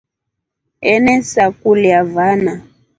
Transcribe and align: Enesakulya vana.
Enesakulya 0.91 1.99
vana. 2.13 2.53